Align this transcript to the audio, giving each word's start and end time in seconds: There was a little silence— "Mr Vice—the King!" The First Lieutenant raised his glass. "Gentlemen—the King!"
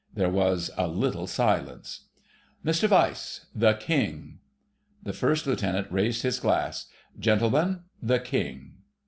There 0.15 0.31
was 0.31 0.71
a 0.77 0.87
little 0.87 1.27
silence— 1.27 2.07
"Mr 2.65 2.87
Vice—the 2.87 3.75
King!" 3.75 4.39
The 5.03 5.13
First 5.13 5.45
Lieutenant 5.45 5.91
raised 5.91 6.23
his 6.23 6.39
glass. 6.39 6.87
"Gentlemen—the 7.19 8.19
King!" 8.21 8.77